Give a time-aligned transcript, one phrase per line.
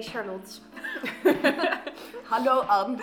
[0.00, 0.60] Hey Charlotte.
[2.32, 2.96] Hallo Anne.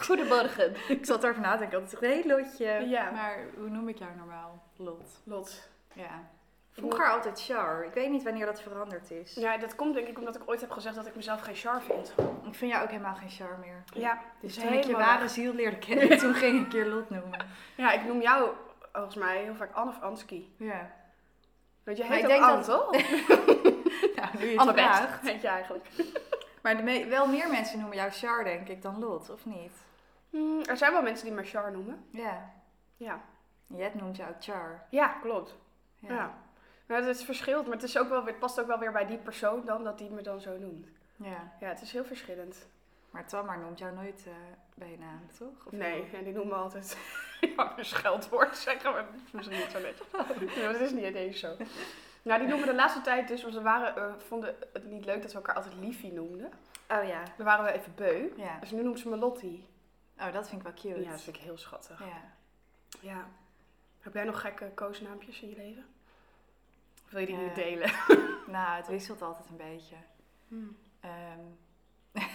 [0.00, 0.74] Goedemorgen.
[0.88, 1.78] Ik zat erover na te denken.
[1.80, 2.66] altijd hey Lotje.
[2.88, 3.10] Ja.
[3.10, 4.62] Maar hoe noem ik jou normaal?
[4.76, 5.20] Lot.
[5.24, 5.68] Lot.
[5.94, 6.28] Ja.
[6.72, 7.84] Vroeger altijd Char.
[7.84, 9.34] Ik weet niet wanneer dat veranderd is.
[9.34, 11.82] Ja, dat komt denk ik omdat ik ooit heb gezegd dat ik mezelf geen char
[11.82, 12.14] vind.
[12.46, 13.84] Ik vind jou ook helemaal geen Char meer.
[13.94, 17.10] Ja, Dus toen ik je ware ziel leerde kennen, toen ging ik een keer Lot
[17.10, 17.46] noemen.
[17.76, 18.48] Ja, ik noem jou
[18.92, 20.54] volgens mij heel vaak Anne of Anski.
[20.58, 20.90] Ja.
[21.84, 22.92] Want je Maar heet ik ook denk Anne, dat- toch?
[24.16, 25.20] Nou, nu je het vraagt.
[25.28, 25.86] heet je eigenlijk.
[26.64, 29.72] Maar de me- wel meer mensen noemen jou Char, denk ik, dan Lot, of niet?
[30.30, 32.04] Hmm, er zijn wel mensen die me char noemen.
[32.10, 32.52] Ja.
[32.96, 33.20] Ja.
[33.66, 34.86] Jet noemt jou Char.
[34.90, 35.56] Ja, klopt.
[35.98, 36.14] Ja.
[36.14, 36.34] Ja.
[36.86, 39.06] Maar het is verschilt, maar het, is ook wel, het past ook wel weer bij
[39.06, 40.86] die persoon dan, dat die me dan zo noemt.
[41.16, 41.52] ja.
[41.60, 42.66] Ja, het is heel verschillend.
[43.10, 44.32] Maar Tamar noemt jou nooit eh,
[44.74, 45.66] bij je naam, toch?
[45.66, 46.96] Of Nee, en die noemen me altijd
[47.56, 49.80] ja, een scheldwoord zeggen, maar dat is misschien niet zo
[50.62, 51.56] maar dat is niet ineens zo.
[52.24, 55.22] Nou, die noemen de laatste tijd dus, want we waren, eh, vonden het niet leuk
[55.22, 56.52] dat we elkaar altijd Liefie noemden.
[56.88, 57.22] Oh ja.
[57.36, 58.28] Dan waren we even beu.
[58.36, 58.58] Ja.
[58.60, 59.68] Dus nu noemt ze me Lottie.
[60.18, 61.04] Oh, dat vind ik wel cute.
[61.04, 61.98] Ja, dat vind ik heel schattig.
[62.00, 62.22] Ja.
[63.00, 63.26] Ja.
[64.00, 65.86] Heb jij nog gekke koosnaampjes in je leven?
[67.04, 67.42] Of wil je die Eh.
[67.42, 67.90] niet delen?
[68.46, 69.96] Nou, het wisselt altijd een beetje.
[71.00, 71.40] Ehm,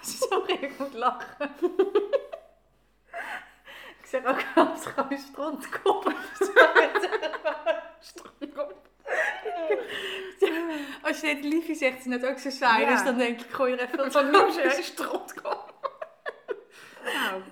[0.00, 1.50] Sorry, ik moet lachen.
[4.00, 6.12] ik zeg ook wel eens gewoon strontkop.
[11.48, 12.82] Liefje zegt, is het net ook zo saai.
[12.84, 12.90] Ja.
[12.90, 15.90] Dus dan denk ik, gooi er even wat Van strotkop.
[17.04, 17.42] nou,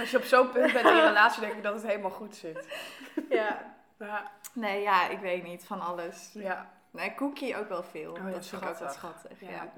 [0.00, 2.36] als je op zo'n punt bent in je relatie, denk ik dat het helemaal goed
[2.36, 2.66] zit.
[3.28, 3.74] Ja.
[3.98, 4.30] Ja.
[4.52, 5.64] Nee, ja, ik weet niet.
[5.64, 6.30] Van alles.
[6.34, 6.70] ja.
[6.92, 8.10] Nee, cookie ook wel veel.
[8.12, 9.40] Oh, ja, dat vind ik schattig.
[9.40, 9.50] Ja.
[9.50, 9.72] Ja.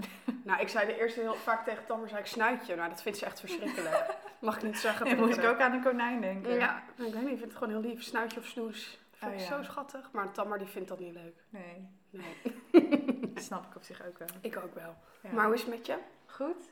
[0.45, 2.75] Nou, ik zei de eerste heel vaak tegen Tammer, zei ik snuitje.
[2.77, 4.07] Nou, dat vindt ze echt verschrikkelijk.
[4.39, 5.07] Mag ik niet zeggen.
[5.07, 6.55] En moest ik ook aan een konijn denken.
[6.55, 8.03] Ja, ik weet niet, ik vind het gewoon heel lief.
[8.03, 8.99] Snuitje of snoes.
[9.13, 9.57] Vind Oh, ik ja.
[9.57, 10.09] zo schattig.
[10.13, 11.45] Maar Tammer die vindt dat niet leuk.
[11.49, 12.37] Nee, Nee,
[13.35, 14.29] dat snap ik op zich ook wel.
[14.41, 14.97] ik ook wel.
[15.23, 15.33] Ja.
[15.33, 15.99] Maar hoe is het met je?
[16.27, 16.71] Goed?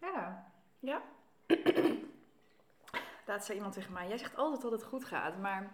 [0.00, 0.46] Ja.
[0.78, 1.02] Ja?
[3.26, 5.72] Laatst zei iemand tegen mij, jij zegt altijd dat het goed gaat, maar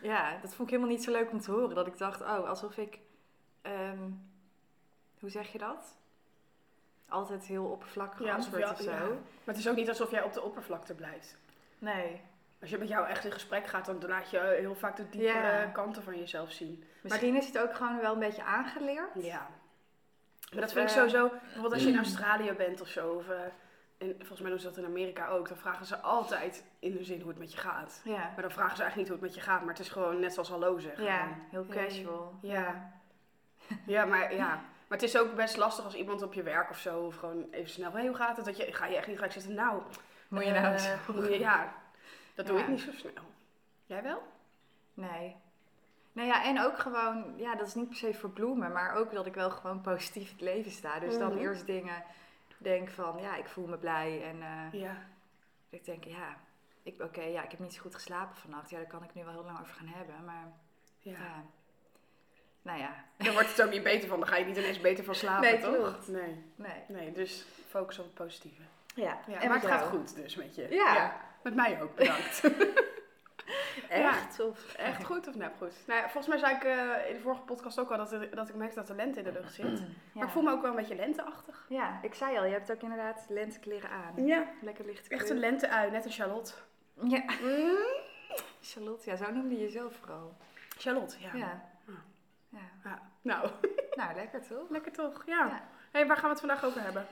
[0.00, 1.74] ja, dat vond ik helemaal niet zo leuk om te horen.
[1.74, 2.98] Dat ik dacht, oh, alsof ik,
[3.62, 4.10] ehm,
[5.20, 5.96] hoe zeg je dat?
[7.08, 8.90] Altijd heel oppervlakkig Ja, antwoord of zo.
[8.90, 8.98] ja.
[9.08, 11.36] Maar het is ook niet alsof jij op de oppervlakte blijft.
[11.78, 12.20] Nee,
[12.64, 15.58] Als je met jou echt in gesprek gaat, dan laat je heel vaak de diepere
[15.58, 15.64] Ja.
[15.72, 16.84] kanten van jezelf zien.
[17.02, 19.08] misschien is het ook gewoon wel een beetje aangeleerd.
[19.14, 19.46] Ja.
[20.52, 23.28] Maar dat vind ik eh, sowieso, bijvoorbeeld als je in Australië bent of zo, of
[23.28, 23.36] eh,
[23.98, 27.04] in, volgens mij doen ze dat in Amerika ook, dan vragen ze altijd in de
[27.04, 28.00] zin hoe het met je gaat.
[28.04, 29.88] Ja, Maar dan vragen ze eigenlijk niet hoe het met je gaat, maar het is
[29.88, 31.04] gewoon net zoals hallo zeggen.
[31.04, 32.38] ja heel casual.
[32.42, 32.92] Ja.
[33.86, 34.46] Ja, maar ja.
[34.88, 37.46] Maar het is ook best lastig als iemand op je werk of zo, of gewoon
[37.50, 38.44] even snel, hey, hoe gaat het?
[38.44, 39.82] Dat je, ga je echt niet gelijk zitten, nou,
[40.28, 41.72] Moet je nou eh, moet je- ja,
[42.34, 42.62] dat doe Ja.
[42.62, 43.12] ik niet zo snel.
[43.86, 44.22] Jij wel?
[44.94, 45.36] Nee.
[46.12, 49.12] Nou ja, en ook gewoon, ja, dat is niet per se voor bloemen, maar ook
[49.12, 50.98] dat ik wel gewoon positief het leven sta.
[50.98, 51.38] Dus dan Mhm.
[51.40, 52.04] eerst dingen
[52.58, 54.96] denk van, ja, ik voel me blij en eh, Ja.
[55.70, 56.36] ik denk, ja,
[56.82, 58.70] ik, oké, ja, ik heb niet zo goed geslapen vannacht.
[58.70, 60.52] Ja, daar kan ik nu wel heel lang over gaan hebben, maar
[60.98, 61.12] ja.
[61.12, 61.42] ja.
[62.62, 65.04] Nou ja, Dan wordt het ook niet beter van, dan ga je niet ineens beter
[65.04, 65.74] van slapen, Nee, toch?
[65.76, 66.08] klopt.
[66.08, 66.44] Nee.
[66.56, 66.82] nee.
[66.88, 68.62] Nee, dus focus op het positieve.
[68.94, 70.68] Ja, Ja, en maar het gaat goed dus met je.
[70.70, 71.20] Ja.
[71.44, 72.40] Met mij ook, bedankt.
[73.88, 74.40] Echt?
[74.40, 75.72] Of, Echt goed of nep goed?
[75.86, 78.34] Nou, ja, volgens mij zei ik eh, in de vorige podcast ook al dat, er-
[78.34, 79.78] dat ik merk dat de lente in de lucht zit.
[79.78, 79.84] Ja.
[80.12, 81.66] Maar ik voel me ook wel een beetje lenteachtig.
[81.68, 84.26] Ja, ik zei al, je hebt ook inderdaad lentekleren aan.
[84.26, 84.44] Ja.
[84.60, 86.52] Lekker licht Echt een lente-ui, net als Charlotte.
[87.02, 87.76] Ja, Mm.
[88.62, 90.36] Charlotte, ja, zo noemde je jezelf vooral.
[90.78, 91.30] Charlotte, ja.
[91.34, 91.62] Ja.
[91.88, 91.94] Ah.
[92.48, 92.58] ja.
[92.84, 93.00] Ja.
[93.22, 93.48] Nou,
[93.96, 94.70] Nou, lekker toch?
[94.70, 95.22] lekker toch?
[95.26, 95.46] Ja.
[95.46, 95.62] Ja.
[95.92, 97.06] hey, waar gaan we het vandaag over hebben?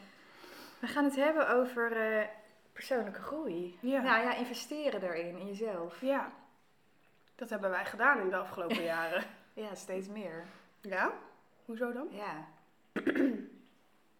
[0.78, 2.26] We gaan het hebben over eh,
[2.72, 3.78] persoonlijke groei.
[3.80, 4.00] Ja.
[4.02, 6.00] Nou ja, investeren daarin, in jezelf.
[6.00, 6.32] Ja.
[7.34, 9.24] Dat hebben wij gedaan in de afgelopen jaren.
[9.52, 10.44] Ja, steeds meer.
[10.80, 11.12] Ja?
[11.64, 12.08] Hoezo dan?
[12.10, 12.46] Ja.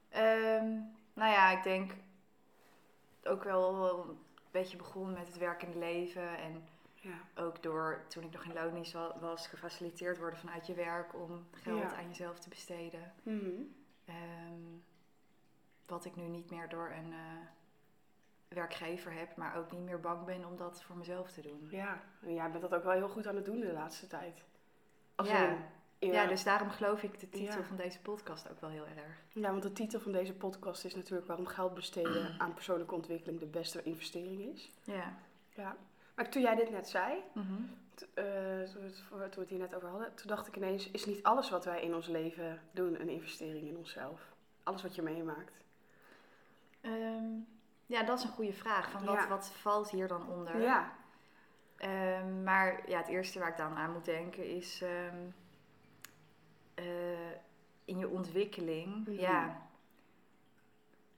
[0.09, 0.71] Ehm,
[1.15, 1.93] nou ja, ik denk
[3.25, 4.19] ook wel een
[4.51, 6.37] beetje begonnen met het werkende leven.
[6.39, 6.65] En
[6.95, 7.43] Ja.
[7.43, 11.47] ook door, toen ik nog in loondienst wa- was, gefaciliteerd worden vanuit je werk om
[11.53, 11.97] geld Ja.
[11.97, 13.13] aan jezelf te besteden.
[13.23, 13.63] Mhm.
[14.05, 14.61] Ehm,
[15.87, 17.47] wat ik nu niet meer door een eh,
[18.53, 21.69] werkgever heb, maar ook niet meer bang ben om dat voor mezelf te doen.
[21.71, 22.01] Ja.
[22.23, 24.43] En jij bent dat ook wel heel goed aan het doen de laatste tijd.
[25.15, 25.57] Als Ja.
[25.99, 27.65] Ja, dus daarom geloof ik de titel Ja.
[27.65, 29.23] van deze podcast ook wel heel erg.
[29.33, 33.41] Ja, want de titel van deze podcast is natuurlijk waarom geld besteden aan persoonlijke ontwikkeling
[33.41, 34.73] de beste investering is.
[34.85, 35.13] Ja.
[35.51, 35.77] Ja.
[36.15, 37.45] Maar toen jij dit net zei, Mhm.
[38.15, 38.25] eh,
[38.63, 40.91] toen, we het, voor- toen we het hier net over hadden, toen dacht ik ineens,
[40.91, 44.21] is niet alles wat wij in ons leven doen een investering in onszelf?
[44.63, 45.61] Alles wat je meemaakt.
[46.81, 47.25] Ehm,
[47.93, 48.91] ja, dat is een goede vraag.
[48.91, 49.29] Van wat, Ja.
[49.29, 50.61] wat valt hier dan onder?
[50.61, 50.93] Ja.
[51.77, 55.17] Ehm, maar ja, het eerste waar ik dan aan moet denken is ehm,
[56.75, 57.31] eh,
[57.85, 59.07] in je ontwikkeling.
[59.09, 59.21] Mhm.
[59.21, 59.67] Ja,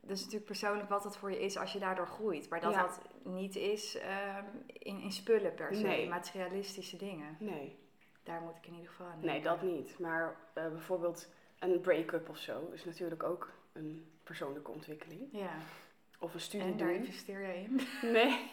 [0.01, 2.49] dat is natuurlijk persoonlijk wat dat voor je is als je daardoor groeit.
[2.49, 2.83] Maar dat Ja.
[2.83, 6.09] dat niet is ehm, in, in spullen per se, Nee.
[6.09, 7.37] materialistische dingen.
[7.39, 7.79] Nee,
[8.23, 9.51] Daar moet ik in ieder geval aan nee, denken.
[9.51, 9.99] dat niet.
[9.99, 11.29] Maar eh, bijvoorbeeld
[11.59, 15.29] een break-up of zo is natuurlijk ook een persoonlijke ontwikkeling.
[15.33, 15.53] Ja,
[16.25, 16.97] Of een studie en daar doen.
[16.97, 17.81] investeer jij in.
[18.13, 18.51] Nee.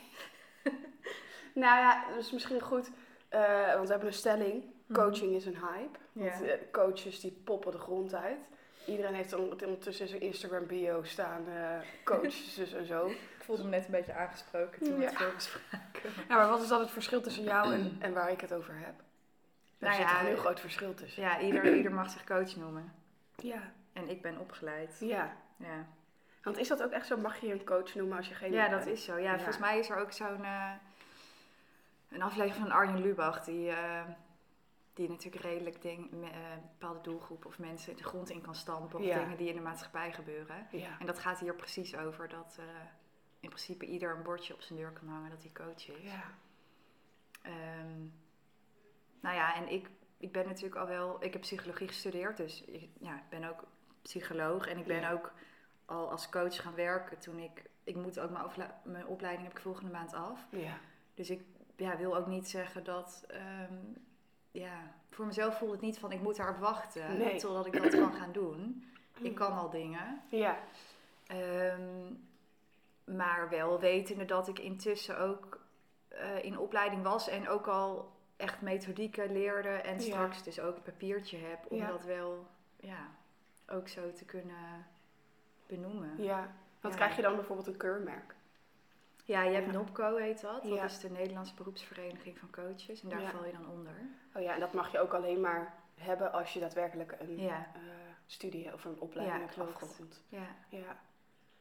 [1.64, 2.92] nou ja, dat is misschien goed.
[3.30, 4.64] eh, want we hebben een stelling.
[4.94, 6.00] Coaching is een hype.
[6.12, 6.26] Mhm.
[6.26, 6.32] Ja.
[6.32, 8.40] Want, eh, coaches die poppen de grond uit.
[8.86, 11.48] Iedereen heeft on- ondertussen in zijn Instagram bio staan.
[11.48, 13.08] eh coaches dus en zo.
[13.08, 16.10] Ik voelde me net een beetje aangesproken toen we het veel bespraken.
[16.28, 18.74] Ja, maar wat is dan het verschil tussen jou en, en waar ik het over
[18.78, 18.94] heb?
[19.78, 21.22] Daar Nou zit ja, een heel groot verschil tussen.
[21.24, 22.94] Ja, ieder, ieder mag zich coach noemen.
[23.36, 23.72] Ja.
[23.94, 24.98] En ik ben opgeleid.
[25.00, 25.36] ja.
[25.58, 25.86] Ja,
[26.44, 27.18] Want is dat ook echt zo?
[27.18, 28.52] Mag je een coach noemen als je geen...
[28.52, 29.18] ja dat is zo.
[29.18, 29.36] Ja, Ja.
[29.36, 30.44] volgens mij is er ook zo'n...
[30.44, 30.72] eh,
[32.10, 34.06] een aflevering van Arjen Lubach, die, eh,
[34.94, 36.30] die natuurlijk redelijk ding, eh,
[36.80, 39.00] bepaalde doelgroepen of mensen de grond in kan stampen.
[39.00, 39.18] Of Ja.
[39.24, 40.68] dingen die in de maatschappij gebeuren.
[40.72, 41.00] Ja.
[41.00, 42.30] En dat gaat hier precies over.
[42.30, 42.60] Dat
[43.40, 46.04] in principe ieder een bordje op zijn deur kan hangen dat hij coach is.
[46.12, 46.24] Ja.
[47.42, 48.00] Ehm,
[49.20, 51.24] nou ja, en ik, ik ben natuurlijk al wel...
[51.24, 53.64] Ik heb psychologie gestudeerd, dus ik ja, ben ook
[54.02, 54.68] psycholoog.
[54.68, 55.32] En ik ben ook
[55.92, 57.70] al als coach gaan werken toen ik...
[57.84, 60.48] Ik moet ook mijn, mijn opleiding heb ik volgende maand af.
[60.50, 60.78] Ja.
[61.14, 61.42] Dus ik
[61.76, 63.26] ja, wil ook niet zeggen dat...
[63.28, 63.74] ehm,
[64.52, 67.40] ja, voor mezelf voelt het niet van ik moet daarop wachten Nee.
[67.40, 68.86] totdat ik dat kan gaan doen.
[69.20, 70.22] Ik kan al dingen.
[70.30, 70.58] Ja.
[71.28, 72.14] Ehm,
[73.04, 75.60] maar wel wetende dat ik intussen ook
[76.08, 80.02] eh, in opleiding was en ook al echt methodieken leerde en Ja.
[80.02, 81.88] straks dus ook een papiertje heb om Ja.
[81.88, 82.48] dat wel
[82.80, 83.08] ja,
[83.68, 84.86] ook zo te kunnen
[85.76, 86.12] benoemen.
[86.18, 86.54] Ja, Ja.
[86.82, 86.98] Wat Ja.
[86.98, 88.36] krijg je dan bijvoorbeeld een keurmerk?
[89.26, 89.72] je hebt Ja.
[89.72, 90.64] NOPCO heet dat.
[90.64, 90.84] Dat Ja.
[90.84, 93.30] is de Nederlandse beroepsvereniging van coaches en daar Ja.
[93.30, 93.94] val je dan onder.
[94.36, 97.72] Oh ja, en dat mag je ook alleen maar hebben als je daadwerkelijk een Ja,
[97.74, 97.82] eh,
[98.26, 100.24] studie of een opleiding Ja, hebt afgerond.
[100.30, 100.98] ja, Ja.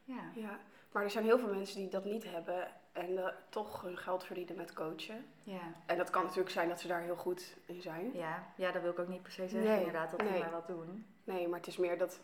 [0.04, 0.22] ja.
[0.34, 0.58] ja.
[0.92, 4.24] Maar er zijn heel veel mensen die dat niet hebben en eh, toch hun geld
[4.24, 5.26] verdienen met coachen.
[5.42, 5.60] Ja.
[5.86, 8.10] En dat kan natuurlijk zijn dat ze daar heel goed in zijn.
[8.14, 8.46] Ja.
[8.56, 10.38] ja, dat wil ik ook niet per se zeggen Nee, inderdaad, dat nee.
[10.40, 11.06] maar wat doen.
[11.24, 12.20] Nee, maar het is meer dat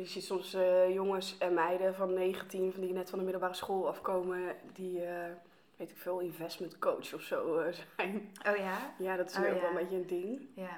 [0.00, 3.54] je ziet soms eh, jongens en meiden van 19, van die net van de middelbare
[3.54, 5.30] school afkomen, die, eh,
[5.76, 8.32] weet ik veel, investment coach of zo eh, zijn.
[8.48, 8.94] Oh ja?
[8.98, 9.60] Ja, dat is Oh, nu ook ja.
[9.60, 10.48] wel een beetje een ding.
[10.54, 10.76] Ja.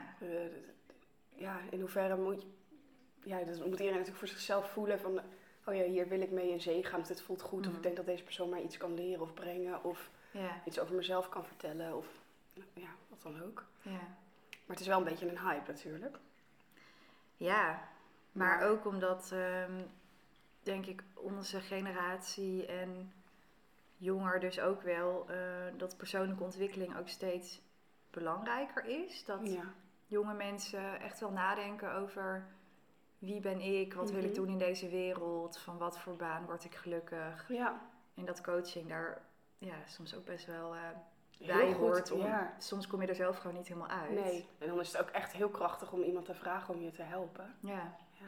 [1.34, 2.48] Ja, in hoeverre moet je...
[3.28, 5.20] Ja, dat moet iedereen natuurlijk voor zichzelf voelen van...
[5.64, 7.66] Oh ja, hier wil ik mee in zee gaan, want dit voelt goed.
[7.66, 9.84] Of ik denk dat deze persoon mij iets kan leren of brengen.
[9.84, 10.62] Of Ja.
[10.64, 11.96] iets over mezelf kan vertellen.
[11.96, 12.06] Of
[12.72, 13.64] ja, wat dan ook.
[13.82, 13.90] Ja.
[13.90, 16.16] Maar het is wel een beetje een hype natuurlijk.
[17.36, 17.88] Ja,
[18.38, 19.72] maar ook omdat, ehm,
[20.62, 23.12] denk ik, onze generatie en
[23.96, 25.36] jonger dus ook wel, eh,
[25.76, 27.60] dat persoonlijke ontwikkeling ook steeds
[28.10, 29.24] belangrijker is.
[29.24, 29.62] Dat Ja.
[30.06, 32.46] jonge mensen echt wel nadenken over
[33.18, 34.34] wie ben ik, wat wil ik Mhm.
[34.34, 37.44] doen in deze wereld, van wat voor baan word ik gelukkig.
[37.48, 37.80] Ja,
[38.14, 39.22] En dat coaching daar
[39.58, 40.80] ja, soms ook best wel eh,
[41.46, 42.10] bij hoort.
[42.10, 42.54] Om, Ja.
[42.58, 44.10] Soms kom je er zelf gewoon niet helemaal uit.
[44.10, 46.90] Nee, en dan is het ook echt heel krachtig om iemand te vragen om je
[46.90, 47.54] te helpen.
[47.60, 48.26] Ja, Ja,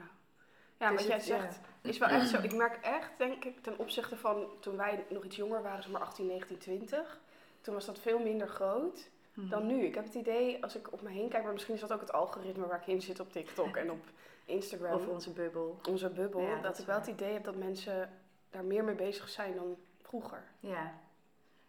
[0.79, 2.41] ja Dus wat jij het- zegt is wel echt zo.
[2.43, 5.93] Ik merk echt, denk ik, ten opzichte van toen wij nog iets jonger waren, zeg
[5.93, 7.21] maar 18, 19, 20.
[7.61, 9.49] Toen was dat veel minder groot Mhm.
[9.49, 9.85] dan nu.
[9.85, 12.01] Ik heb het idee, als ik op me heen kijk, maar misschien is dat ook
[12.01, 14.05] het algoritme waar ik in zit op TikTok en op
[14.45, 14.95] Instagram.
[14.95, 15.81] Of onze bubbel.
[15.89, 16.41] onze bubbel.
[16.41, 18.11] Ja, dat, ik wel het idee heb dat mensen
[18.51, 20.43] daar meer mee bezig zijn dan vroeger.
[20.61, 20.95] Ja.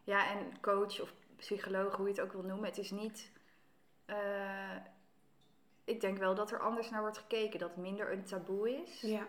[0.03, 3.31] ja, en coach of psycholoog, hoe je het ook wil noemen, het is niet.
[4.05, 4.75] eh,
[5.91, 9.01] ik denk wel dat er anders naar wordt gekeken, dat het minder een taboe is.
[9.01, 9.27] Ja.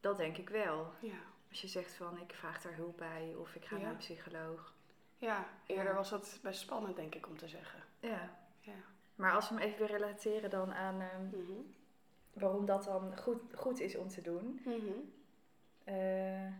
[0.00, 0.92] Dat denk ik wel.
[1.00, 1.18] Ja.
[1.50, 3.82] Als je zegt van ik vraag daar hulp bij of ik ga Ja.
[3.82, 4.74] naar een psycholoog.
[5.16, 7.82] ja, eerder was dat best spannend, denk ik, om te zeggen.
[8.00, 8.36] Ja.
[8.60, 8.72] Ja.
[9.14, 11.60] Maar als we hem even weer relateren dan aan ehm, Mhm.
[12.32, 14.60] waarom dat dan goed, goed is om te doen.
[14.64, 14.92] Mhm.
[15.84, 16.52] Eh,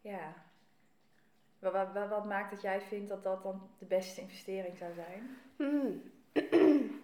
[0.00, 0.34] ja.
[1.58, 5.36] Wat, wat, maakt dat jij vindt dat dat dan de beste investering zou zijn?
[5.56, 6.02] Hmm.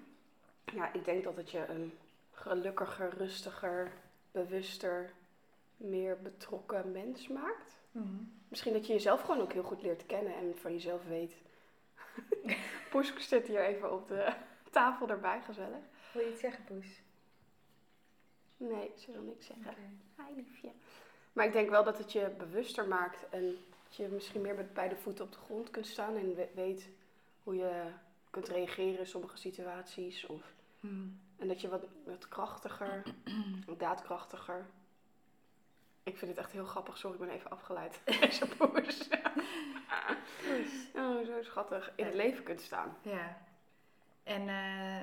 [0.75, 1.93] Ja, ik denk dat het je een
[2.33, 3.93] gelukkiger, rustiger,
[4.33, 5.11] bewuster,
[5.77, 7.79] meer betrokken mens maakt.
[8.49, 11.35] Misschien dat je jezelf gewoon ook heel goed leert kennen en van jezelf weet.
[12.91, 14.33] Poes zit hier even op de
[14.71, 15.79] tafel erbij, gezellig.
[16.13, 16.87] Wil je iets zeggen, Poes?
[18.57, 19.67] Nee, ze wil niks zeggen.
[19.71, 20.23] Oké.
[20.29, 20.71] Hi liefje.
[21.33, 23.43] Maar ik denk wel dat het je bewuster maakt en
[23.85, 26.89] dat je misschien meer met beide voeten op de grond kunt staan en we- weet
[27.43, 27.83] hoe je
[28.31, 30.27] kunt reageren in sommige situaties.
[30.27, 31.21] Of, Hmm.
[31.37, 33.03] en dat je wat, wat krachtiger,
[33.67, 34.67] wat daadkrachtiger.
[36.03, 38.01] Ik vind het echt heel grappig, sorry, ik ben even afgeleid.
[38.21, 39.09] Deze poes.
[40.95, 41.93] Oh, zo schattig.
[41.95, 42.97] In het leven kunt staan.
[43.03, 43.39] Ja.
[44.23, 45.01] En eh,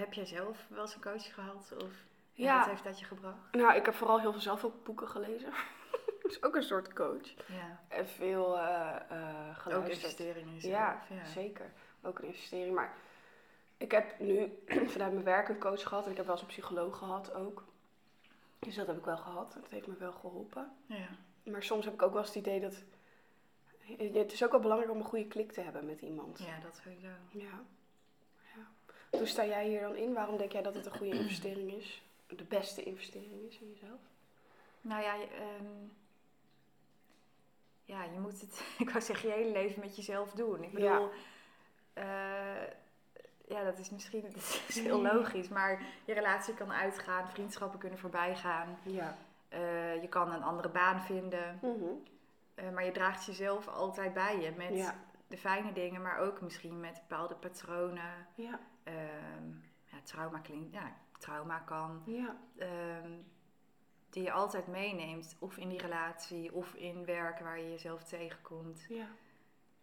[0.00, 1.72] heb jij zelf wel eens een coach gehad?
[1.82, 1.92] Of?
[2.32, 2.58] Ja.
[2.58, 3.52] wat heeft dat je gebracht?
[3.52, 5.52] Nou, ik heb vooral heel veel zelf ook boeken gelezen.
[6.22, 7.34] Dat is ook een soort coach.
[7.48, 7.80] Ja.
[7.88, 8.94] En veel eh
[9.48, 10.02] Ook geluisterd.
[10.02, 10.72] investeringen in jezelf.
[10.72, 11.24] Ja, ja.
[11.24, 11.72] zeker.
[12.02, 12.74] Ook een investering.
[12.74, 12.94] Maar
[13.80, 16.04] ik heb nu vanuit mijn werk een coach gehad.
[16.04, 17.64] En ik heb wel eens een psycholoog gehad ook.
[18.58, 19.52] Dus dat heb ik wel gehad.
[19.52, 20.72] Dat heeft me wel geholpen.
[20.86, 21.08] Ja.
[21.42, 22.82] Maar soms heb ik ook wel eens het idee dat...
[23.98, 26.38] Het is ook wel belangrijk om een goede klik te hebben met iemand.
[26.38, 27.08] ja, dat sowieso.
[27.30, 27.62] Ja.
[28.54, 28.66] ja.
[29.18, 30.12] Hoe sta jij hier dan in?
[30.12, 32.02] Waarom denk jij dat het een goede investering is?
[32.26, 34.00] De beste investering is in jezelf?
[34.80, 35.88] Nou ja, je, ehm,
[37.84, 40.62] ja, je moet het, ik wou zeggen, je hele leven met jezelf doen.
[40.62, 40.92] Ik Ja.
[40.92, 41.10] bedoel,
[41.92, 42.62] eh,
[43.50, 47.98] ja, dat is misschien dat is heel logisch, maar je relatie kan uitgaan, vriendschappen kunnen
[47.98, 48.78] voorbij gaan.
[48.82, 49.16] Ja.
[49.48, 51.84] Eh, je kan een andere baan vinden, Mhm.
[52.54, 54.94] eh, maar je draagt jezelf altijd bij je met Ja.
[55.26, 58.26] de fijne dingen, maar ook misschien met bepaalde patronen.
[58.34, 58.58] Ja.
[58.84, 59.48] Ehm,
[59.84, 62.02] ja, trauma klinkt, ja, trauma kan.
[62.06, 62.36] Ja.
[62.58, 63.10] ehm,
[64.10, 68.84] die je altijd meeneemt, of in die relatie, of in werk waar je jezelf tegenkomt.
[68.88, 69.06] Ja.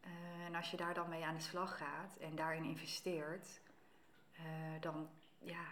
[0.07, 3.61] Eh, en als je daar dan mee aan de slag gaat en daarin investeert,
[4.33, 4.43] eh,
[4.79, 5.09] dan
[5.39, 5.65] ja,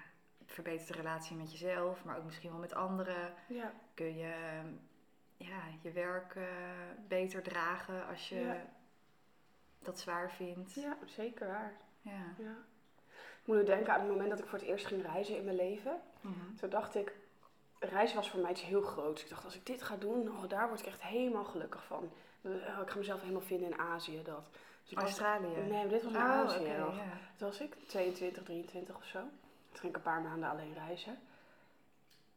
[0.46, 3.34] verbetert de relatie met jezelf, maar ook misschien wel met anderen.
[3.48, 3.74] Ja.
[3.94, 4.34] Kun je
[5.38, 6.44] ja, je werk eh,
[7.08, 8.66] beter dragen als je Ja.
[9.80, 10.74] dat zwaar vindt.
[10.74, 11.74] Ja, zeker waar.
[12.02, 12.34] Ja.
[12.38, 12.56] Ja.
[13.42, 15.44] Ik moet nu denken aan het moment dat ik voor het eerst ging reizen in
[15.44, 16.02] mijn leven.
[16.22, 16.56] Mhm.
[16.56, 17.16] Toen dacht ik,
[17.80, 19.24] reizen was voor mij iets heel groots.
[19.24, 22.12] Ik dacht, als ik dit ga doen, oh, daar word ik echt helemaal gelukkig van.
[22.46, 24.22] Oh, ik ga mezelf helemaal vinden in Azië.
[24.24, 24.48] Dat.
[24.82, 25.48] Dus ik was- Australië.
[25.48, 26.94] nee, maar dit was in Oh, Azië oké, nog.
[27.38, 29.20] Toen was ik 22, 23 of zo.
[29.20, 31.18] Toen ging ik een paar maanden alleen reizen.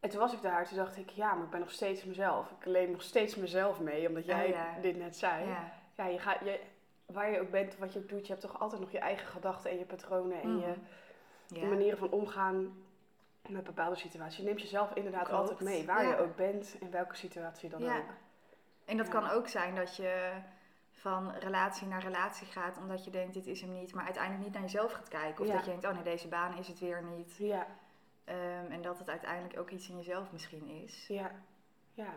[0.01, 2.51] En toen was ik daar, toen dacht ik, ja, maar ik ben nog steeds mezelf.
[2.51, 4.75] Ik leef nog steeds mezelf mee, omdat jij Oh, ja.
[4.83, 5.47] dit net zei.
[5.49, 5.73] Ja.
[5.97, 6.61] Ja, je gaat, je,
[7.07, 9.27] waar je ook bent, wat je ook doet, je hebt toch altijd nog je eigen
[9.27, 10.79] gedachten en je patronen en je, Mhm.
[11.47, 11.67] je Ja.
[11.67, 12.83] manieren van omgaan
[13.49, 14.37] met bepaalde situaties.
[14.39, 15.41] Je neemt jezelf inderdaad Klopt.
[15.41, 16.09] altijd mee, waar Ja.
[16.11, 18.05] je ook bent, in welke situatie dan ook.
[18.89, 19.13] En dat Ja.
[19.13, 20.33] kan ook zijn dat je
[20.93, 24.53] van relatie naar relatie gaat omdat je denkt dit is hem niet, maar uiteindelijk niet
[24.53, 25.41] naar jezelf gaat kijken.
[25.41, 25.55] Of Ja.
[25.57, 27.37] dat je denkt, oh nee, deze baan is het weer niet.
[27.37, 27.67] Ja,
[28.25, 31.07] Ehm, en dat het uiteindelijk ook iets in jezelf misschien is.
[31.07, 31.31] ja,
[31.95, 32.13] ja.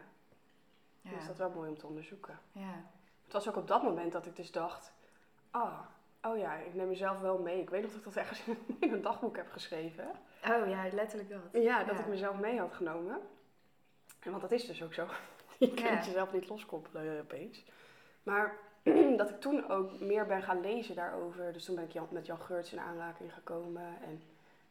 [1.02, 1.10] Ja.
[1.10, 2.40] Dus dat is wel mooi om te onderzoeken.
[2.52, 2.84] ja.
[3.24, 4.94] Het was ook op dat moment dat ik dus dacht,
[5.52, 5.80] ah,
[6.22, 7.62] oh ja, ik neem mezelf wel mee.
[7.62, 8.42] Ik weet nog dat ik dat ergens
[8.80, 10.06] in een dagboek heb geschreven.
[10.50, 11.62] Oh ja, letterlijk dat.
[11.64, 12.02] Ja, dat Ja.
[12.02, 13.20] ik mezelf mee had genomen.
[14.20, 15.08] En want dat is dus ook zo.
[15.66, 16.04] Je kunt Ja.
[16.06, 17.64] jezelf niet loskoppelen eh, opeens.
[18.24, 18.58] Maar
[19.18, 21.54] dat ik toen ook meer ben gaan lezen daarover.
[21.54, 24.22] Dus toen ben ik Jan, met Jan Geurts in aanraking gekomen en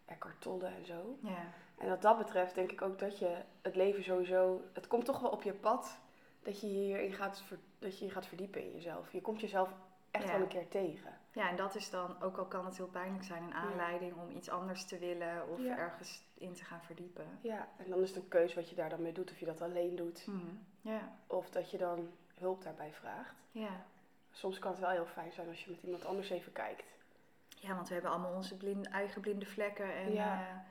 [0.06, 1.18] Eckhart Tolle en zo.
[1.22, 1.44] Ja.
[1.78, 4.60] En wat dat betreft denk ik ook dat je het leven sowieso...
[4.72, 5.98] Het komt toch wel op je pad
[6.42, 7.42] dat je hierin gaat,
[7.78, 9.12] dat je je gaat verdiepen in jezelf.
[9.12, 9.68] Je komt jezelf
[10.10, 10.32] echt Ja.
[10.32, 11.18] wel een keer tegen.
[11.32, 14.30] Ja, en dat is dan, ook al kan het heel pijnlijk zijn, een aanleiding om
[14.30, 15.76] iets anders te willen of Ja.
[15.78, 17.38] ergens in te gaan verdiepen.
[17.40, 19.30] Ja, en dan is het een keuze wat je daar dan mee doet.
[19.30, 20.26] Of je dat alleen doet.
[20.26, 20.54] Mhm.
[20.80, 23.34] Ja, Of dat je dan hulp daarbij vraagt.
[23.50, 23.84] ja.
[24.32, 26.84] Soms kan het wel heel fijn zijn als je met iemand anders even kijkt.
[27.48, 28.56] Ja, want we hebben allemaal onze
[28.90, 29.94] eigen blinde vlekken.
[29.94, 30.62] En Ja.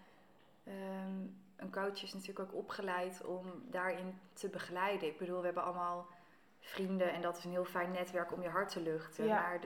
[0.64, 1.22] eh, ehm,
[1.56, 5.08] een coach is natuurlijk ook opgeleid om daarin te begeleiden.
[5.08, 6.08] Ik bedoel, we hebben allemaal
[6.60, 9.26] vrienden en dat is een heel fijn netwerk om je hart te luchten.
[9.26, 9.42] Ja.
[9.42, 9.60] Maar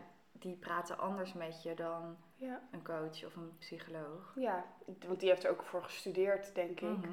[0.44, 2.62] die praten anders met je dan Ja.
[2.72, 4.32] een coach of een psycholoog.
[4.36, 4.66] Ja,
[5.08, 6.98] want die heeft er ook voor gestudeerd, denk ik.
[6.98, 7.10] Mhm.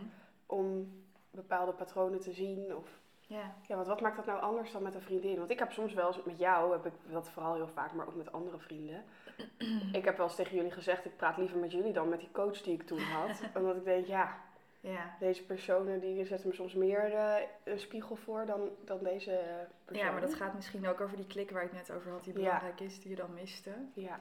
[0.46, 0.92] Om
[1.30, 2.76] bepaalde patronen te zien.
[2.76, 5.36] Of, Ja, ja, want wat maakt dat nou anders dan met een vriendin?
[5.38, 8.06] Want ik heb soms wel eens met jou, heb ik dat vooral heel vaak, maar
[8.06, 9.04] ook met andere vrienden.
[9.92, 12.30] ik heb wel eens tegen jullie gezegd, ik praat liever met jullie dan met die
[12.32, 13.40] coach die ik toen had.
[13.56, 14.36] Omdat ik denk, ja,
[14.80, 15.16] ja.
[15.18, 17.34] deze personen die zetten me soms meer eh,
[17.64, 19.40] een spiegel voor dan, dan deze
[19.84, 20.04] persoon.
[20.04, 22.32] ja, maar dat gaat misschien ook over die klik waar ik net over had, die
[22.32, 22.38] Ja.
[22.44, 23.70] belangrijk is, die je dan miste.
[23.94, 24.20] Ja,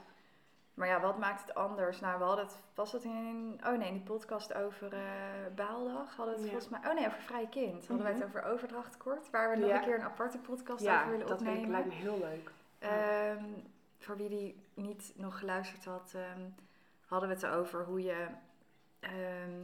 [0.73, 1.99] Maar ja, wat maakt het anders?
[1.99, 4.99] Nou, we hadden het, was dat in, oh nee, in die podcast over eh
[5.55, 6.57] Baaldag hadden we het Ja.
[6.59, 7.87] volgens mij, oh nee, over Vrije Kind.
[7.87, 8.21] Hadden wij Mhm.
[8.21, 9.75] het over overdrachtkort, waar we nog Ja.
[9.77, 11.71] een keer een aparte podcast ja over willen dat vind ik, opnemen.
[11.81, 12.51] lijkt me heel leuk.
[12.79, 13.43] Ehm,
[13.97, 16.41] voor wie die niet nog geluisterd had, ehm,
[17.05, 18.27] hadden we het over hoe je
[18.99, 19.61] ehm,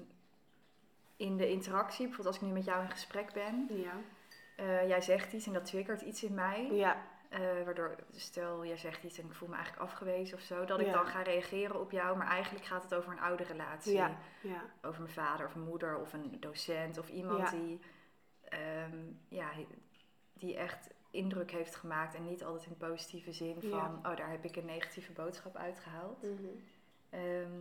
[1.15, 3.93] in de interactie, bijvoorbeeld als ik nu met jou in gesprek ben, Ja.
[4.55, 6.71] eh, jij zegt iets en dat triggert iets in mij.
[6.71, 10.65] Ja, Eh, waardoor, stel, jij zegt iets en ik voel me eigenlijk afgewezen of zo,
[10.65, 10.91] dat ik Ja.
[10.93, 13.93] dan ga reageren op jou, maar eigenlijk gaat het over een oude relatie.
[13.93, 14.63] ja, ja.
[14.81, 17.79] Over mijn vader of mijn moeder of een docent of iemand die,
[18.43, 19.49] ehm, ja,
[20.33, 24.43] die echt indruk heeft gemaakt en niet altijd in positieve zin van, oh daar heb
[24.45, 26.21] ik een negatieve boodschap uitgehaald.
[26.23, 26.45] Mhm.
[27.09, 27.51] Ehm,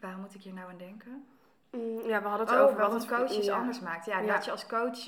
[0.00, 1.26] waarom moet ik hier nou aan denken?
[1.70, 3.56] Mm, Ja, we hadden het oh, over wat wat een coach ja.
[3.56, 4.06] anders maakt.
[4.06, 4.32] Ja, Ja.
[4.34, 4.98] dat je als coach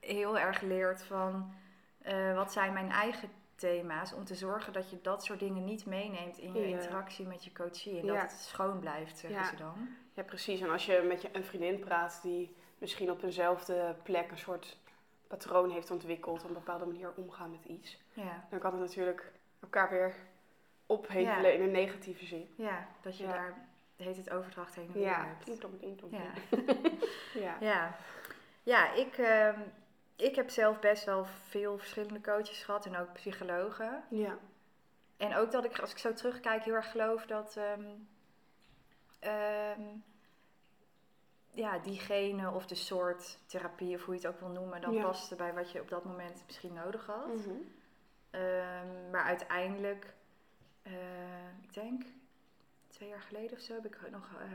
[0.00, 1.54] heel erg leert van
[2.02, 4.12] eh, wat zijn mijn eigen thema's.
[4.12, 7.52] Om te zorgen dat je dat soort dingen niet meeneemt in je interactie met je
[7.52, 8.00] coachie.
[8.00, 9.88] En dat het schoon blijft, zeggen ze dan.
[10.12, 10.60] Ja, precies.
[10.60, 14.76] En als je met je, een vriendin praat die misschien op eenzelfde plek een soort
[15.26, 18.44] patroon heeft ontwikkeld, op een bepaalde manier omgaan met iets, Ja.
[18.50, 20.14] dan kan het natuurlijk elkaar weer
[20.86, 21.56] ophevelen Ja.
[21.58, 22.48] in een negatieve zin.
[22.56, 23.32] ja, dat je Ja.
[23.32, 23.68] daar
[24.04, 25.44] heet het overdracht heen en weer Ja, hebt.
[25.46, 26.32] ding ding dong, Ja.
[26.50, 27.02] ding.
[27.44, 27.56] ja.
[27.60, 27.96] Ja,
[28.62, 29.60] ja ik, ehm,
[30.16, 34.04] ik heb zelf best wel veel verschillende coaches gehad en ook psychologen.
[34.08, 34.38] Ja.
[35.16, 37.84] En ook dat ik, als ik zo terugkijk, heel erg geloof dat ehm,
[39.20, 39.82] ehm,
[41.50, 45.02] ja, diegene of de soort therapie, of hoe je het ook wil noemen, dan Ja.
[45.02, 47.26] paste bij wat je op dat moment misschien nodig had.
[47.26, 47.50] Mhm.
[48.30, 50.14] Ehm, maar uiteindelijk,
[50.82, 50.92] eh,
[51.62, 52.02] ik denk
[52.94, 54.28] twee jaar geleden of zo, heb ik nog.
[54.40, 54.46] eh,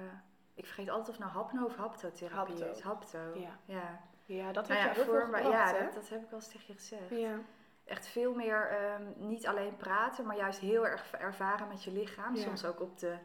[0.54, 2.72] ik vergeet altijd of nou hapno of haptotherapie Hapto.
[2.72, 2.82] is.
[2.82, 3.20] Hapto.
[3.40, 3.58] Ja.
[3.66, 4.00] ja.
[4.26, 6.64] Ja, dat Nou ja, je voor, gebracht, ja dat, dat heb ik wel eens tegen
[6.68, 7.10] je gezegd.
[7.10, 7.38] Ja.
[7.86, 12.36] Echt veel meer, ehm, niet alleen praten, maar juist heel erg ervaren met je lichaam.
[12.36, 12.42] Ja.
[12.42, 13.16] Soms ook op de,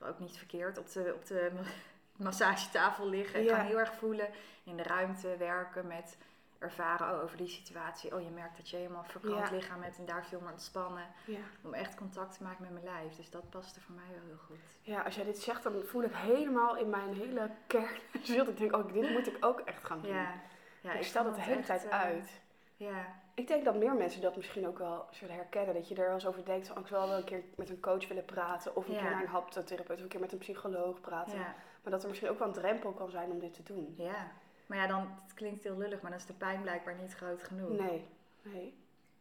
[0.00, 3.38] ook niet verkeerd, op de, op de ma- massagetafel liggen.
[3.38, 3.52] En Ja.
[3.54, 4.28] gewoon heel erg voelen,
[4.64, 6.16] in de ruimte werken met
[6.60, 8.14] ervaren over die situatie.
[8.14, 9.54] Oh, je merkt dat je helemaal verbrand Ja.
[9.54, 11.06] lichaam hebt en daar veel meer ontspannen.
[11.24, 11.38] Ja.
[11.62, 13.16] Om echt contact te maken met mijn lijf.
[13.16, 14.58] Dus dat paste voor mij wel heel goed.
[14.80, 17.98] ja, als jij dit zegt, dan voel ik helemaal in mijn hele kern.
[18.22, 18.46] ziel.
[18.48, 20.12] ik denk, oh, dit moet ik ook echt gaan doen.
[20.12, 20.32] Ja,
[20.80, 22.40] ja ik stel dat de hele echt, tijd eh, uit.
[22.76, 25.74] Ja, Ik denk dat meer mensen dat misschien ook wel zullen herkennen.
[25.74, 27.80] Dat je er wel eens over denkt oh, ik zou wel een keer met een
[27.80, 28.76] coach willen praten.
[28.76, 29.00] Of een Ja.
[29.00, 29.96] keer naar een haptotherapeut.
[29.96, 31.38] Of een keer met een psycholoog praten.
[31.38, 33.94] ja, Maar dat er misschien ook wel een drempel kan zijn om dit te doen.
[33.96, 34.30] ja.
[34.70, 37.42] Maar ja, dan, het klinkt heel lullig, maar dan is de pijn blijkbaar niet groot
[37.42, 37.70] genoeg.
[37.78, 38.06] Nee.
[38.42, 38.74] Nee.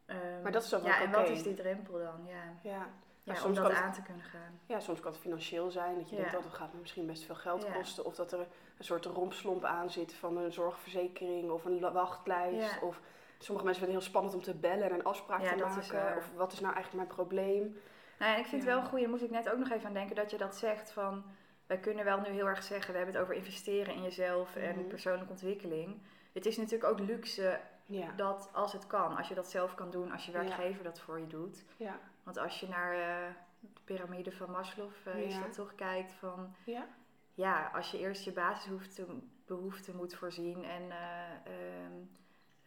[0.05, 2.25] Ehm, Maar dat is dan Ja, ook en wat is die drempel dan?
[2.27, 2.87] Ja, Ja.
[3.23, 4.59] ja soms om dat kan het- aan te kunnen gaan.
[4.65, 5.95] ja, soms kan het financieel zijn.
[5.97, 6.21] Dat je Ja.
[6.21, 7.71] denkt, oh, dat gaat me misschien best veel geld Ja.
[7.71, 8.05] kosten.
[8.05, 8.39] Of dat er
[8.77, 11.49] een soort rompslomp aan zit van een zorgverzekering.
[11.51, 12.71] Of een wachtlijst.
[12.73, 12.87] Ja.
[12.87, 13.01] Of
[13.39, 15.93] sommige mensen vinden het heel spannend om te bellen en een afspraak Ja, te maken.
[15.93, 16.17] waar.
[16.17, 17.79] Of wat is nou eigenlijk mijn probleem?
[18.19, 18.69] Nou, en ik vind Ja.
[18.69, 20.55] het wel goed, daar moest ik net ook nog even aan denken, dat je dat
[20.55, 21.23] zegt van...
[21.69, 24.75] Wij kunnen wel nu heel erg zeggen, we hebben het over investeren in jezelf en
[24.77, 24.87] Mhm.
[24.87, 26.01] persoonlijke ontwikkeling.
[26.33, 28.11] Het is natuurlijk ook luxe Ja.
[28.11, 30.39] dat als het kan, als je dat zelf kan doen, als je Ja.
[30.39, 31.63] werkgever dat voor je doet.
[31.77, 31.99] Ja.
[32.23, 36.55] Want als je naar eh, de piramide van Maslow eh, is dat toch kijkt van...
[36.63, 36.87] Ja.
[37.33, 41.91] Ja, als je eerst je basisbehoeften moet voorzien en eh, ehm,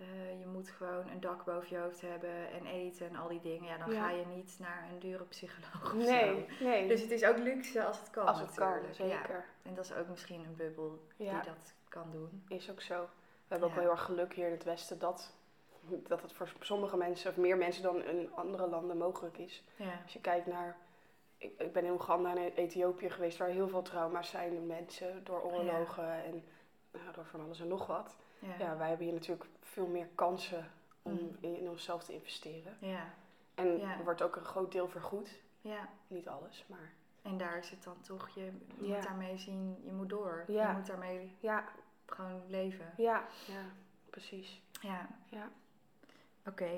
[0.03, 3.41] eh, je moet gewoon een dak boven je hoofd hebben en eten en al die
[3.41, 3.69] dingen.
[3.69, 4.03] Ja, dan Ja.
[4.03, 6.65] ga je niet naar een dure psycholoog of Nee, zo.
[6.65, 6.89] nee.
[6.89, 8.69] Dus het is ook luxe als het kan Als het kan.
[8.83, 8.93] Ja.
[8.93, 9.45] zeker.
[9.63, 11.33] En dat is ook misschien een bubbel Ja.
[11.41, 12.45] die dat kan doen.
[12.49, 13.01] Is ook zo.
[13.01, 15.33] We hebben ook wel heel erg geluk hier in het Westen dat,
[16.07, 19.65] dat het voor sommige mensen, of meer mensen dan in andere landen mogelijk is.
[19.77, 20.77] Ja, Als je kijkt naar.
[21.37, 24.67] Ik, ik ben in Oeganda en Ethiopië geweest, waar heel veel trauma's zijn.
[24.67, 26.45] Mensen door oorlogen en
[26.93, 28.17] nou, door van alles en nog wat.
[28.43, 30.71] Ja, Ja, wij hebben hier natuurlijk veel meer kansen
[31.03, 31.37] om Mm.
[31.41, 32.77] in, onszelf te investeren.
[32.79, 33.05] ja,
[33.55, 33.97] En Ja.
[33.99, 35.31] er wordt ook een groot deel vergoed.
[35.61, 35.89] ja.
[36.07, 38.45] Niet alles, maar En daar is het dan toch, je,
[38.81, 40.45] je moet daarmee zien, je moet door.
[40.47, 41.65] Je moet daarmee ja,
[42.07, 42.93] gewoon leven.
[42.97, 43.63] ja, ja,
[44.11, 44.61] precies.
[44.81, 45.49] Ja, Ja.
[46.47, 46.71] oké.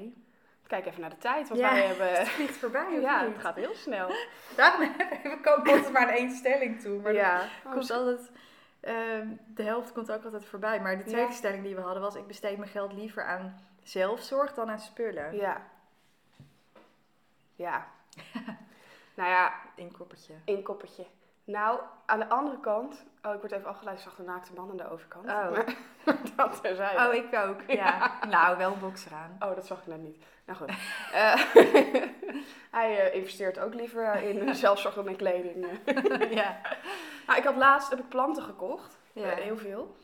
[0.67, 2.13] Kijk even naar de tijd, want wij hebben.
[2.19, 4.09] Het vliegt voorbij, of Ja, het gaat heel snel.
[4.57, 4.81] Daarom
[5.23, 7.01] we komen altijd maar aan één stelling toe.
[7.01, 8.31] Maar ja, dat komt altijd,
[8.85, 10.81] ehm, de helft komt ook altijd voorbij.
[10.81, 11.31] Maar de tweede Ja.
[11.37, 12.15] stelling die we hadden was...
[12.15, 15.37] ik besteed mijn geld liever aan zelfzorg dan aan spullen.
[15.37, 15.61] Ja.
[17.57, 17.87] Ja.
[19.15, 20.35] nou ja, Inkoppertje.
[20.45, 21.07] inkoppertje.
[21.45, 23.05] Nou, aan de andere kant...
[23.23, 25.25] Oh, ik word even afgeleid, ik zag de naakte man aan de overkant.
[25.29, 25.51] Oh.
[25.51, 25.65] Maar
[26.37, 27.09] dat terzijde.
[27.09, 27.61] Oh, ik ook.
[27.81, 28.13] Ja.
[28.29, 29.37] Nou, wel een box eraan.
[29.41, 30.25] Oh, dat zag ik net niet.
[30.45, 30.69] Nou goed.
[31.13, 31.35] Eh,
[32.71, 35.67] hij eh, investeert ook liever in zelfzorg dan in kleding.
[36.31, 36.61] ja.
[37.27, 38.99] Nou, ik had laatst heb ik planten gekocht.
[39.13, 39.31] Ja.
[39.31, 39.97] Eh, heel veel.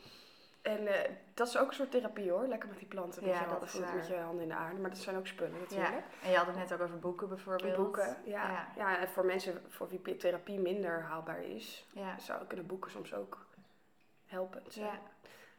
[0.61, 2.47] En eh, dat is ook een soort therapie hoor.
[2.47, 3.23] Lekker met die planten.
[3.23, 4.79] Met, Ja, je, dat is met je handen in de aarde.
[4.79, 5.91] Maar dat zijn ook spullen natuurlijk.
[5.91, 6.25] ja.
[6.25, 7.75] En je had het net ook over boeken bijvoorbeeld.
[7.75, 8.49] Boeken, ja.
[8.49, 8.67] Ja.
[8.75, 8.97] ja.
[8.99, 12.19] en voor mensen voor wie therapie minder haalbaar is, Ja.
[12.19, 13.45] zou kunnen boeken soms ook
[14.25, 14.85] helpend zijn.
[14.85, 14.99] Ja.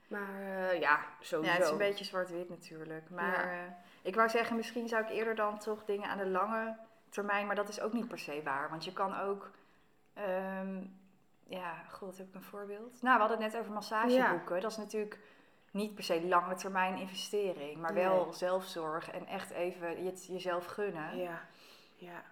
[0.07, 1.53] Maar eh, ja, sowieso.
[1.53, 3.11] ja, het is een beetje zwart-wit natuurlijk.
[3.11, 6.77] Maar ik wou zeggen, misschien zou ik eerder dan toch dingen aan de lange
[7.09, 7.46] termijn...
[7.46, 8.70] maar dat is ook niet per se waar.
[8.70, 9.51] Want je kan ook...
[10.14, 10.62] ehm,
[12.02, 13.02] god, heb ik een voorbeeld?
[13.02, 14.60] Nou, we hadden het net over massageboeken.
[14.60, 15.18] Dat is natuurlijk
[15.70, 17.80] niet per se lange termijn investering...
[17.80, 21.16] maar wel zelfzorg en echt even jezelf gunnen.
[21.16, 21.40] Ja,
[21.96, 22.24] ja,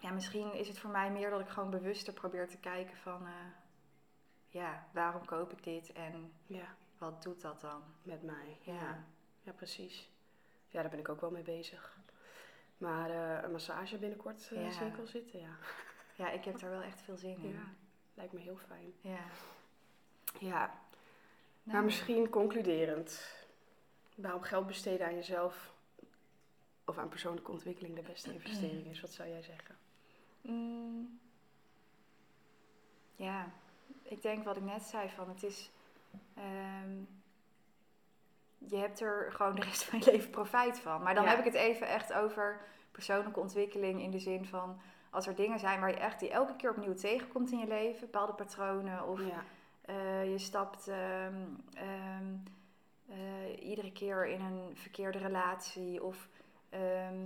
[0.00, 3.26] Ja, misschien is het voor mij meer dat ik gewoon bewuster probeer te kijken van...
[3.26, 3.32] eh,
[4.48, 7.82] ja, waarom koop ik dit en ja, wat doet dat dan?
[8.02, 8.58] met mij.
[8.60, 8.72] Ja.
[8.72, 9.04] Ja.
[9.42, 10.10] ja, precies.
[10.68, 11.96] Ja, daar ben ik ook wel mee bezig.
[12.78, 14.70] Maar eh, een massage binnenkort eh Ja.
[14.70, 15.56] zie ik wel zitten, ja.
[16.14, 17.60] Ja, ik heb daar wel echt veel zin in.
[18.18, 18.92] Lijkt me heel fijn.
[19.00, 19.24] Ja.
[20.38, 20.58] Ja,
[21.62, 23.32] Nou, maar misschien concluderend.
[24.14, 25.72] Waarom geld besteden aan jezelf
[26.84, 29.00] of aan persoonlijke ontwikkeling de beste investering is?
[29.00, 29.76] Wat zou jij zeggen?
[30.40, 31.18] Mm.
[33.16, 33.50] Ja,
[34.02, 35.70] ik denk wat ik net zei van het is.
[36.34, 36.96] ehm,
[38.58, 41.02] je hebt er gewoon de rest van je leven profijt van.
[41.02, 41.28] Maar dan Ja.
[41.30, 45.58] heb ik het even echt over persoonlijke ontwikkeling in de zin van als er dingen
[45.58, 49.20] zijn waar je echt die elke keer opnieuw tegenkomt in je leven, bepaalde patronen of
[49.26, 49.42] Ja,
[49.80, 51.44] eh, je stapt ehm,
[51.74, 52.34] ehm,
[53.08, 56.02] eh, iedere keer in een verkeerde relatie.
[56.02, 56.28] Of
[56.68, 57.22] ehm,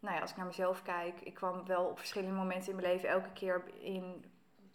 [0.00, 2.92] nou ja, als ik naar mezelf kijk, ik kwam wel op verschillende momenten in mijn
[2.92, 4.24] leven elke keer in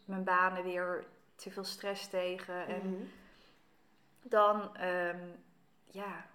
[0.05, 1.05] mijn banen weer
[1.35, 2.67] te veel stress tegen.
[2.67, 3.03] En Mhm.
[4.21, 4.69] dan
[5.83, 6.25] ja,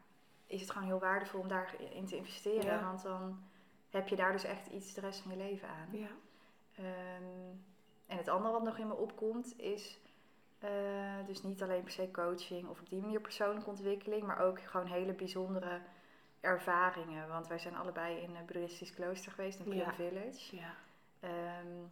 [0.46, 2.64] is het gewoon heel waardevol om daarin te investeren.
[2.64, 2.82] Ja.
[2.84, 3.42] Want dan
[3.90, 5.88] heb je daar dus echt iets de rest van je leven aan.
[5.90, 6.08] ja.
[6.74, 7.56] Ehm,
[8.06, 9.98] en het andere wat nog in me opkomt is
[10.58, 14.60] eh, dus niet alleen per se coaching of op die manier persoonlijke ontwikkeling, maar ook
[14.60, 15.80] gewoon hele bijzondere
[16.40, 17.28] ervaringen.
[17.28, 19.92] Want wij zijn allebei in een boeddhistisch klooster geweest, in Plum Ja.
[19.92, 20.56] Village.
[20.56, 20.74] ja.
[21.20, 21.84] Ehm,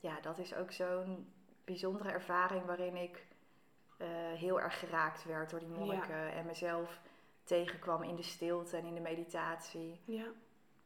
[0.00, 1.32] ja, dat is ook zo'n
[1.64, 3.26] bijzondere ervaring waarin ik
[3.96, 7.00] eh, heel erg geraakt werd door die monniken en mezelf
[7.44, 10.26] tegenkwam in de stilte en in de meditatie ja.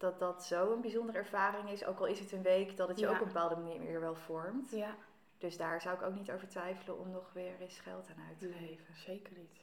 [0.01, 1.85] Dat dat zo'n bijzondere ervaring is.
[1.85, 3.11] Ook al is het een week, dat het je Ja.
[3.13, 4.71] ook op een bepaalde manier wel vormt.
[4.71, 4.95] ja.
[5.39, 8.39] Dus daar zou ik ook niet over twijfelen om nog weer eens geld aan uit
[8.39, 8.95] te Nee, geven.
[8.97, 9.61] zeker niet.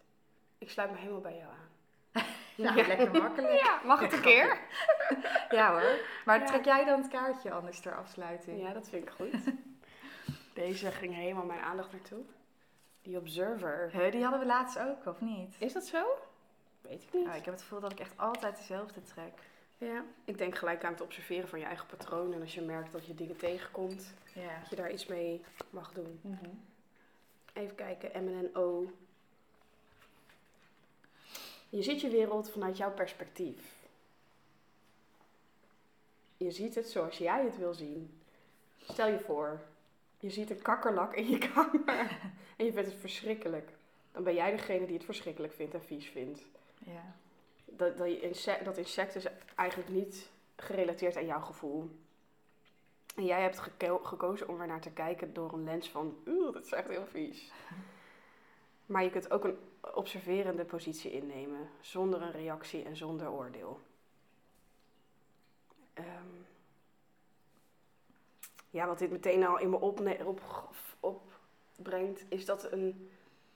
[0.58, 1.70] Ik sluit me helemaal bij jou aan.
[2.58, 3.60] Nou, lekker makkelijk.
[3.62, 4.60] Ja, mag het een keer?
[5.50, 6.00] Ja hoor.
[6.26, 6.46] Maar Ja.
[6.46, 8.62] trek jij dan het kaartje anders ter afsluiting?
[8.62, 9.34] Ja, dat vind ik goed.
[10.54, 12.24] Deze ging helemaal mijn aandacht naartoe.
[13.02, 13.90] Die Observer.
[13.92, 15.56] Huh, die hadden we laatst ook, of niet?
[15.60, 16.06] Is dat zo?
[16.82, 17.26] Weet ik niet.
[17.26, 19.34] Nou, ik heb het gevoel dat ik echt altijd dezelfde trek.
[19.78, 20.06] Ja.
[20.26, 22.34] Ik denk gelijk aan het observeren van je eigen patroon.
[22.34, 24.60] En als je merkt dat je dingen tegenkomt, Ja.
[24.60, 26.20] dat je daar iets mee mag doen.
[26.22, 26.50] Mhm.
[27.54, 28.92] Even kijken, M en O.
[31.70, 33.76] Je ziet je wereld vanuit jouw perspectief.
[36.38, 38.20] Je ziet het zoals jij het wil zien.
[38.82, 39.62] Stel je voor,
[40.20, 42.20] je ziet een kakkerlak in je kamer
[42.58, 43.70] en je vindt het verschrikkelijk.
[44.12, 46.42] Dan ben jij degene die het verschrikkelijk vindt en vies vindt.
[46.86, 47.16] Ja.
[47.78, 51.90] Dat, dat, je inse- dat insect is eigenlijk niet gerelateerd aan jouw gevoel.
[53.16, 56.54] En jij hebt geko- gekozen om er naar te kijken door een lens van, oeh,
[56.54, 57.52] dat is echt heel vies.
[58.86, 59.58] Maar je kunt ook een
[59.94, 63.80] observerende positie innemen, zonder een reactie en zonder oordeel.
[65.94, 66.28] Ehm,
[68.70, 70.42] ja, wat dit meteen al in me opne- op,
[71.00, 73.10] opbrengt, is dat een,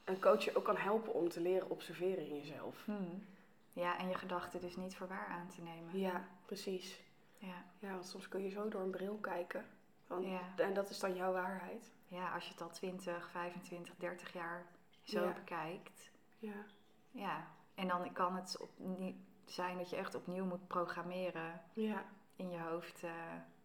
[0.03, 2.85] een coach je ook kan helpen om te leren observeren in jezelf.
[2.85, 3.25] Hmm.
[3.73, 5.97] Ja, en je gedachten dus niet voor waar aan te nemen.
[5.99, 7.01] Ja, precies.
[7.37, 7.63] Ja.
[7.79, 9.65] Ja, want soms kun je zo door een bril kijken.
[10.05, 10.41] Van, Ja.
[10.57, 11.91] En dat is dan jouw waarheid.
[12.07, 14.65] ja, als je het al 20, 25, 30 jaar
[15.03, 15.31] zo Ja.
[15.33, 16.11] bekijkt.
[16.39, 16.65] Ja.
[17.11, 19.13] Ja, en dan kan het opnieuw
[19.45, 22.05] zijn dat je echt opnieuw moet programmeren Ja,
[22.35, 23.11] in je hoofd eh,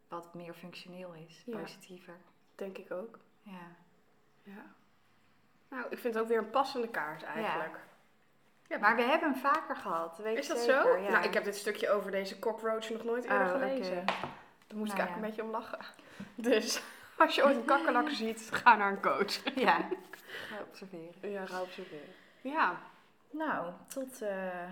[0.09, 1.59] wat meer functioneel is, Ja.
[1.59, 2.17] positiever.
[2.55, 3.19] denk ik ook.
[3.43, 3.77] Ja.
[4.43, 4.75] Ja.
[5.69, 7.85] Nou, ik vind het ook weer een passende kaart eigenlijk.
[8.69, 10.83] Ja, maar we hebben hem vaker gehad, weet Is dat zeker.
[10.83, 10.97] zo?
[10.97, 11.11] Ja.
[11.11, 14.05] Nou, ik heb dit stukje over deze cockroach nog nooit eerder Oh, gelezen.
[14.67, 15.15] Daar moest ik Nou eigenlijk ja.
[15.15, 15.79] een beetje om lachen.
[16.53, 16.83] Dus
[17.19, 19.43] als je ooit een kakkerlak ziet, ga naar een coach.
[19.55, 19.77] Ja,
[20.49, 21.31] ga observeren.
[21.31, 22.09] Ja, ga observeren.
[22.41, 22.77] Ja.
[23.31, 24.23] Nou, tot...
[24.23, 24.63] eh,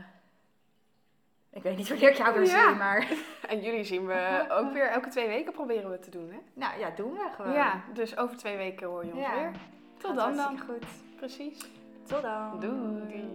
[1.51, 2.67] Ik weet niet wanneer ik jou weer Ja.
[2.69, 3.09] zie, maar...
[3.49, 6.39] En jullie zien we ook weer elke twee weken proberen we te doen, hè?
[6.55, 7.53] Nou ja, doen we gewoon.
[7.53, 9.35] Ja, dus over twee weken hoor je ons Ja.
[9.35, 9.51] weer.
[9.99, 10.61] Tot dan dan.
[10.61, 10.85] goed.
[11.17, 11.71] Precies.
[12.07, 12.61] Tot dan.
[12.61, 13.35] Doei.